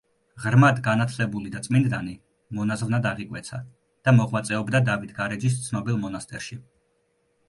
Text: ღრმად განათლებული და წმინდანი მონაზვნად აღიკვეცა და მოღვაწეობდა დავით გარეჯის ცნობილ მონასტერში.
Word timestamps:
ღრმად 0.43 0.79
განათლებული 0.85 1.49
და 1.55 1.59
წმინდანი 1.65 2.15
მონაზვნად 2.59 3.05
აღიკვეცა 3.09 3.59
და 4.09 4.13
მოღვაწეობდა 4.21 4.81
დავით 4.89 5.13
გარეჯის 5.21 5.59
ცნობილ 5.67 6.01
მონასტერში. 6.07 6.59